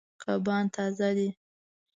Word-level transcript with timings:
کبان 0.23 0.63
تازه 0.75 1.09
دي. 1.17 1.27